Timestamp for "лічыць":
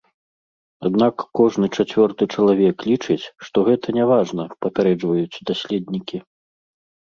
2.93-3.19